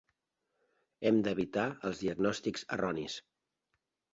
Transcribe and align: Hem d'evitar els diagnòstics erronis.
Hem 1.09 1.19
d'evitar 1.27 1.65
els 1.91 2.01
diagnòstics 2.05 2.67
erronis. 2.79 3.19